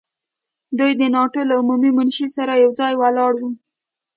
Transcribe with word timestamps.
دوی 0.77 0.91
د 0.99 1.01
ناټو 1.15 1.41
له 1.49 1.53
عمومي 1.61 1.91
منشي 1.97 2.27
سره 2.35 2.53
یو 2.63 2.71
ځای 2.79 2.93
ولاړ 2.97 3.33
وو. 3.39 3.49